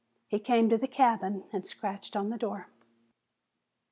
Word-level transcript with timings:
He 0.29 0.39
came 0.39 0.67
to 0.69 0.79
the 0.79 0.87
cabin 0.87 1.43
and 1.53 1.67
scratched 1.67 2.15
on 2.15 2.31
the 2.31 2.37
door. 2.39 2.69